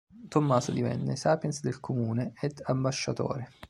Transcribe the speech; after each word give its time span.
Tommaso 0.29 0.71
divenne 0.71 1.15
"sapiens" 1.15 1.59
del 1.61 1.79
comune 1.79 2.33
ed 2.41 2.59
ambasciatore. 2.63 3.49